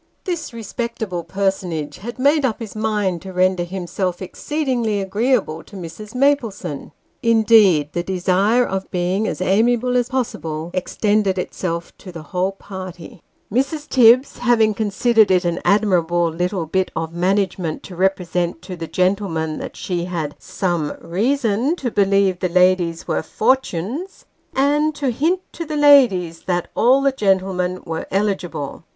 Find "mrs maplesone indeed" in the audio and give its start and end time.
5.75-7.93